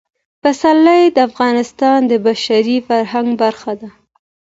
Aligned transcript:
پسرلی 0.43 1.01
د 1.15 1.17
افغانستان 1.29 1.99
د 2.11 2.13
بشري 2.25 2.77
فرهنګ 2.87 3.27
برخه 3.41 3.73
ده. 3.81 3.89